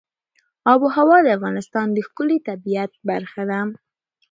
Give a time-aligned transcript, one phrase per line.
[0.71, 3.59] آب وهوا د افغانستان د ښکلي طبیعت برخه ده.